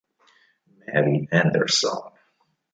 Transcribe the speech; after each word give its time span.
Mary 0.87 1.29
Anderson 1.29 2.01